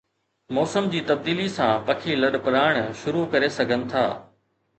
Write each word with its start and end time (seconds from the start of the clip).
موسم 0.57 0.87
جي 0.93 1.01
تبديلي 1.11 1.45
سان، 1.57 1.75
پکي 1.89 2.15
لڏپلاڻ 2.23 2.81
شروع 3.03 3.23
ڪري 3.37 3.53
سگھن 3.61 3.87
ٿا 3.95 4.09